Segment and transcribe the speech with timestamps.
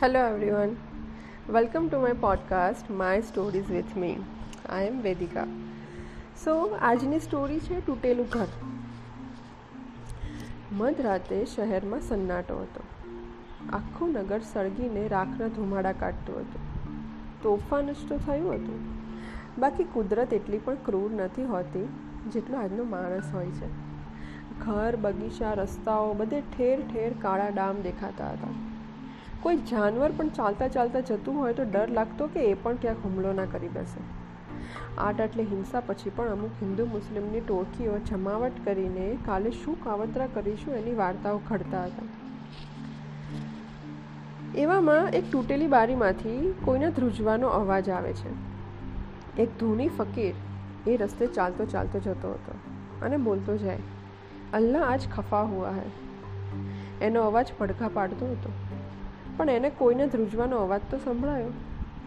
[0.00, 0.72] Hello, everyone.
[1.48, 4.10] Welcome to my podcast, My Stories with me.
[4.68, 5.44] I am Vedika.
[6.44, 8.50] સો આજની story છે, તૂટેલું ઘર
[10.72, 12.84] મધરાતે શહેરમાં સન્નાટો હતો
[13.72, 16.68] આખું નગર સળગીને રાખના ધુમાડા કાઢતું હતું
[17.42, 18.84] તોફાન જ તો થયું હતું
[19.58, 21.88] બાકી કુદરત એટલી પણ ક્રૂર નથી હોતી,
[22.32, 23.74] જેટલો આજનો માણસ હોય છે
[24.60, 28.56] ઘર, બગીચા, રસ્તાઓ બધે ઠેર ઠેર કાળા ડામ દેખાતા હતા
[29.40, 33.32] કોઈ જાનવર પણ ચાલતા ચાલતા જતું હોય તો ડર લાગતો કે એ પણ ક્યાંક હુમલો
[33.32, 34.00] ના કરી બેસે.
[34.98, 40.74] આટ આટલી હિંસા પછી પણ અમુક હિન્દુ મુસ્લિમની ટોળકીઓ જમાવટ કરીને કાલે શું કાવતરા કરીશું
[40.74, 42.06] એની વાર્તાઓ ઘડતા હતા.
[44.54, 48.30] એવામાં એક તૂટેલી બારીમાંથી કોઈના ધ્રુજવાનો અવાજ આવે છે.
[49.42, 50.34] એક ધૂની ફકીર
[50.86, 52.54] એ રસ્તે ચાલતો ચાલતો જતો હતો
[53.02, 53.78] અને બોલતો જાય,
[54.52, 55.90] અલ્લાહ આજ ખફા હુઆ હૈ.
[57.02, 58.50] એનો અવાજ પડઘા પાડતો હતો.
[59.36, 61.48] પણ એને કોઈને ધ્રુજવાનો અવાજ તો સંભળાયો.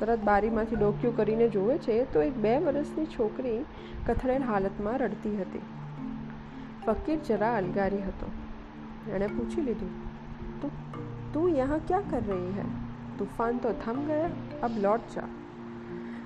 [0.00, 3.64] તરત બારીમાંથી ડોક્યું કરીને જોવે છે તો એક બે વર્ષની છોકરી
[4.06, 5.60] કથળેલ હાલતમાં રડતી હતી.
[6.86, 8.30] ફકીર જરા અલગારી હતો.
[9.14, 9.90] એણે પૂછી લીધું,
[10.60, 10.70] તો,
[11.32, 12.64] તું યહાં ક્યાં કર રહી હૈ?
[13.18, 14.30] તૂફાન તો થમ ગયા,
[14.62, 15.22] અબ લौट જા.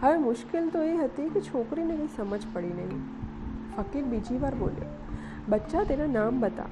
[0.00, 3.02] હવે મુશ્કેલ તો એ હતી કે છોકરીને કંઈ સમજ પડી નહીં.
[3.76, 4.84] ફકીર બીજી વાર બોલ્યો,
[5.48, 6.64] બચ્ચા, તેના નામ બતા.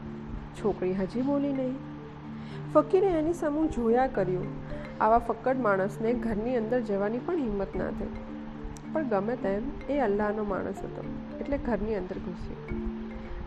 [0.56, 1.95] છોકરી હજી બોલી નહીં.
[2.75, 4.47] ફકીરે એની સામું જોયા કર્યું.
[5.00, 8.06] આવા ફક્કડ માણસને ઘરની અંદર જવાની પણ હિંમત ના થઈ.
[8.92, 11.05] પણ ગમે તેમ એ અલ્લાહનો માણસ હતો,
[11.41, 12.56] એટલે ઘરની અંદર ઘૂસ્યો.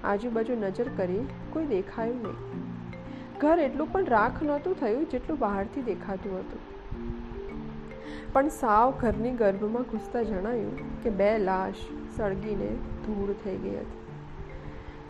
[0.03, 2.35] આજુબાજુ નજર કરી કોઈ દેખાયું નહીં.
[3.39, 6.59] ઘર એટલું પણ રાખ નહોતું થયું જેટલું બહારથી દેખાતું હતું.
[8.33, 11.75] પણ સાવ ઘરની ગર્ભમાં ઘૂસતા જણાયું કે બે લાશ
[12.17, 12.67] સળગીને
[13.05, 13.99] ધૂળ થઈ ગઈ હતી.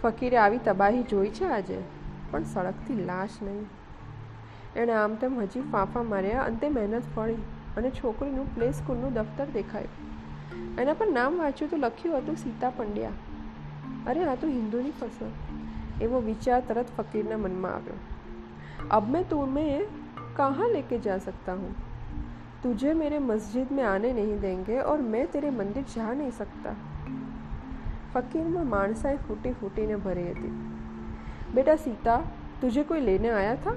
[0.03, 1.77] ફકીરે આવી તબાહી જોઈ છે આજે,
[2.31, 3.78] પણ સળગતી લાશ નહીં.
[4.75, 7.39] એણે આમ તેમ હજી ફાંફા માર્યા અંતે મહેનત ફળી
[7.77, 13.13] અને છોકરીનું પ્લે સ્કૂલનું દફતર દેખાયું એના પર નામ વાંચ્યું તો લખ્યું હતું સીતા પંડ્યા
[14.05, 15.31] અરે આ તો હિન્દુની ફસલ
[16.01, 17.99] એવો વિચાર તરત ફકીરના મનમાં આવ્યો
[18.91, 19.67] અબ મેં તુમે
[20.35, 21.77] કહાં લેકે જા સકતા હું
[22.63, 26.75] तुझे मेरे मस्जिद में आने नहीं देंगे और मैं तेरे મંદિર જા નહીં શકતા
[28.13, 30.51] ફકીરમાં માણસાએ ફૂટી ફૂટીને ભરી હતી
[31.53, 32.19] બેટા સીતા
[32.61, 33.75] તુજે કોઈ લેને આયા થા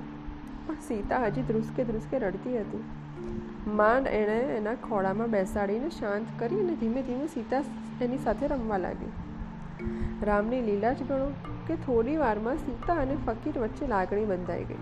[0.66, 2.84] પણ સીતા હજી ધ્રુસકે ધ્રુસકે રડતી હતી.
[3.66, 7.62] માંડ એણે એના ખોળામાં બેસાડીને શાંત કરી અને ધીમે ધીમે સીતા
[8.02, 9.12] એની સાથે રમવા લાગી.
[10.22, 11.32] રામની લીલા જ ગણો
[11.66, 14.74] કે થોડી વારમાં સીતા અને ફકીર વચ્ચે લાગણી બંધાઈ ગઈ.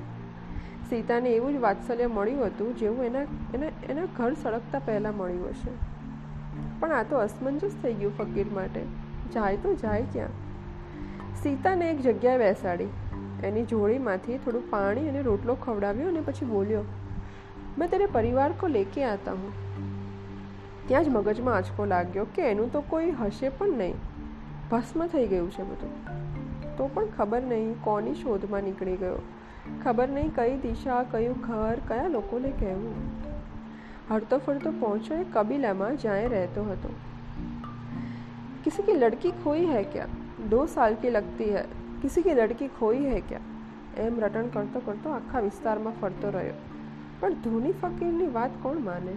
[0.90, 3.20] સીતાને એવું જ વાત્સલ્ય મળ્યું હતું જેવું એના
[3.54, 5.70] એના એના ઘર સળગતા પહેલાં મળ્યું હશે.
[6.80, 8.82] પણ આ તો અસમંજસ થઈ ગયું ફકીર માટે.
[9.34, 10.28] જાય તો જાય ક્યાં?
[11.42, 12.86] સીતાને એક જગ્યાએ બેસાડી.
[13.44, 16.82] એની જોડીમાંથી થોડું પાણી અને રોટલો ખવડાવ્યો અને પછી બોલ્યો,
[17.78, 19.52] મેં તેને પરિવાર કો લેકે આતા હું.
[20.88, 23.94] ત્યાં જ મગજમાં આંચકો લાગ્યો કે એનું તો કોઈ હશે પણ નહીં.
[24.70, 25.92] ભસ્મ થઈ ગયું છે બધું.
[26.76, 29.22] તો પણ ખબર નહીં કોની શોધમાં નીકળી ગયો.
[29.84, 32.94] ખબર નહીં કઈ દિશા, કયું ઘર, કયા લોકોને કહેવું.
[34.10, 36.94] હડતો ફરતો પહોંચ્યો એ કબીલામાં જ્યાં રહેતો હતો.
[38.64, 40.06] કિસી કી લડકી ખોઈ હૈ ક્યા?
[40.50, 41.64] દો સાલ કી લગતી હૈ.
[42.02, 43.40] કિસી કે લડકી ખોઈ હે ક્યાં
[43.94, 46.54] એમ રટણ કરતો કરતો આખા વિસ્તારમાં ફરતો રહ્યો
[47.20, 49.12] પણ ધોની ફકીરની વાત કોણ માને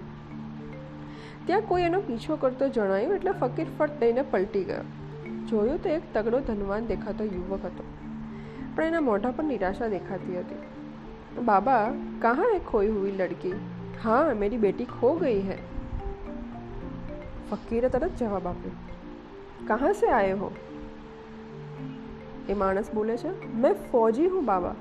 [1.45, 4.83] ત્યાં કોઈ એનો પીછો કરતો જણાયું એટલે ફકીર ફટ દઈને પલટી ગયો.
[5.49, 7.83] જોયું તો એક તગડો ધનવાન દેખાતો યુવક હતો.
[8.75, 10.55] પણ એના મોઢા પર નિરાશા દેખાતી હતી.
[11.41, 13.53] બાબા, કહા હે ખોઈ હુઈ લડકી?
[14.03, 15.57] હા, મેરી બેટી ખો ગઈ હૈ.
[17.51, 18.71] ફકીરે તરત જવાબ આપ્યો.
[19.67, 20.51] કહા સે આયે હો?
[22.48, 24.74] ये मानस बोले छे मैं फौजी हूँ बाबा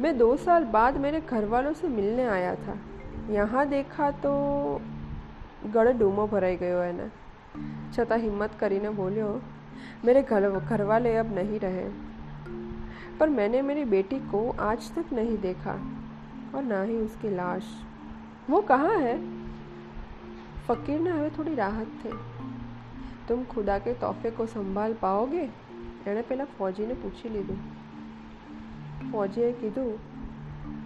[0.00, 2.78] मैं दो साल बाद मेरे घर वालों से मिलने आया था
[3.30, 4.32] यहाँ देखा तो
[5.66, 7.06] ગળે ડૂમો ભરાઈ ગયો એને
[7.94, 9.30] છતાં હિમ્મત કરીને બોલ્યો
[10.04, 11.86] मेरे घर घर वाले अब नहीं रहे
[13.18, 15.74] पर मैंने मेरी बेटी को आज तक नहीं देखा
[16.54, 17.70] और ना ही उसकी लाश
[18.50, 19.16] वो कहाँ है
[20.68, 22.12] फ़कीर ने हमें थोड़ी राहत थे
[23.28, 25.48] तुम खुदा के तोहफे को संभाल पाओगे
[26.07, 27.83] એણે પહેલાં ફોજીને પૂછી લીધું.
[29.13, 29.99] फौजी કીધું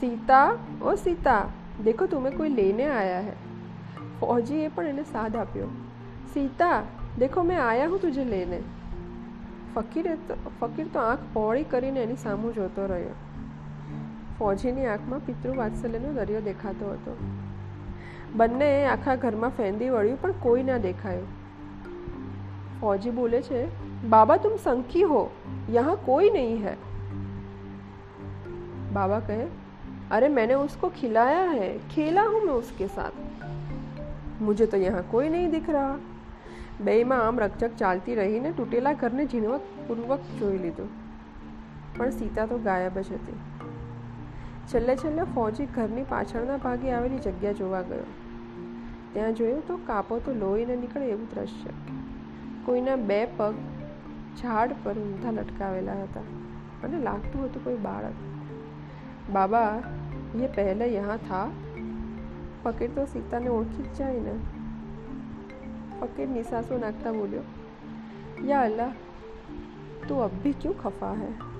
[0.00, 0.52] સીતા,
[0.82, 1.44] ઓ સીતા,
[1.84, 3.32] દેખો તુમે કોઈ લઈને આયા હે.
[4.20, 5.66] ફોજીએ પણ એને સાથ આપ્યો.
[6.34, 6.82] સીતા,
[7.18, 8.60] દેખો મેં આયા હું તુજે લઈને.
[9.74, 10.16] ફકીરે
[10.60, 13.08] ફકીર તો આંખ પહોળી કરીને એની સામું જોતો રહ્યો.
[14.38, 17.16] ફોજીની આંખમાં પિતૃ પિતૃવાત્સલ્યનો દરિયો દેખાતો હતો.
[18.34, 21.26] બંને આખા ઘરમાં ફેંદી વળ્યું પણ કોઈ ના દેખાયું.
[22.80, 23.68] ફોજી બોલે છે,
[24.08, 25.30] બાબા, તુમ સંકી હો.
[25.72, 26.76] યહાં કોઈ નહીં હૈ.
[28.92, 29.46] બાબા કહે,
[30.10, 33.12] અરે, મેને ઉસકો ખિલાયા है ખેલા હું મેં उसके સાથ.
[34.42, 36.13] मुझे तो यहाँ कोई नहीं दिख रहा
[36.80, 40.88] બેયમાં આમ રકઝક ચાલતી રહીને તૂટેલા ઘરને ઝીણવકપૂર્વક જોઈ લીધું.
[41.96, 43.36] પણ સીતા તો ગાયબ જ હતી.
[44.66, 48.04] છેલ્લે છેલ્લે ફૌજી ઘરની પાછળના ભાગે આવેલી જગ્યા જોવા ગયો.
[49.12, 51.70] ત્યાં જોયું તો કાપો તો લોહીને નીકળે એવું દ્રશ્ય.
[52.64, 53.54] કોઈના બે પગ
[54.42, 56.20] ઝાડ પર ઊંધા લટકાવેલા હતા
[56.84, 58.12] અને લાગતું હતું કોઈ બાળક.
[59.32, 59.78] બાબા,
[60.40, 61.48] યે પહેલે યહાં થા?
[62.62, 64.53] પકડ તો સીતાને ઓળખી જ જાય ને.
[66.00, 67.44] ફકીર નિસાસો નાખતા બોલ્યો
[68.44, 68.92] યા અલ્લાહ
[70.08, 71.53] તું અબ ભી ક્यों ખફા है?